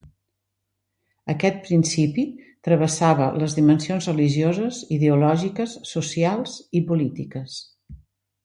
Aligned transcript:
Aquest 1.33 1.59
principi 1.67 2.25
travessava 2.69 3.27
les 3.43 3.57
dimensions 3.59 4.09
religioses, 4.13 4.81
ideològiques, 4.99 5.77
socials 5.95 6.57
i 6.81 6.87
polítiques. 6.93 7.61